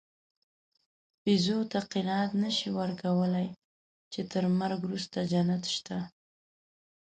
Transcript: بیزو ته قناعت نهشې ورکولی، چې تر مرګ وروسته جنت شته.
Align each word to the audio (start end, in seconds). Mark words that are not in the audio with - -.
بیزو 1.23 1.57
ته 1.71 1.79
قناعت 1.91 2.31
نهشې 2.41 2.69
ورکولی، 2.79 3.47
چې 4.11 4.21
تر 4.31 4.43
مرګ 4.59 4.79
وروسته 4.83 5.17
جنت 5.31 5.63
شته. 5.75 5.97